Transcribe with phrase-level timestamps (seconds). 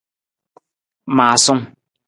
[1.15, 1.61] Maasung.